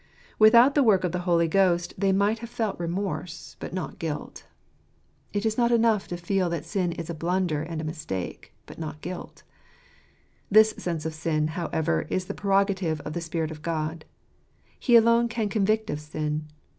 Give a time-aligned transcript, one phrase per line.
[0.49, 2.73] —Without the work of the Holy Ghost they might" Wiz are frerily (Ssrilttr!" 89 have
[2.73, 4.45] felt remorse, but not guilt.
[5.31, 8.79] It is not enough to feel that sin is a blunder and a mistake, but
[8.79, 9.43] not guilt.
[10.49, 14.03] This sense of sin, however, is the prerogative of the Spirit of God.
[14.79, 16.47] He alone can convict of sin.